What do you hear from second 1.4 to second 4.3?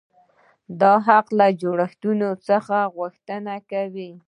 جوړښتونو څخه غوښتنه کوي.